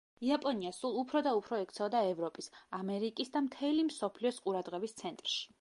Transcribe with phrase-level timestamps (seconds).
[0.27, 2.49] იაპონია სულ უფრო და უფრო ექცეოდა ევროპის,
[2.81, 5.43] ამერიკის და მთელი მსოფლიოს ყურადღების ცენტრში.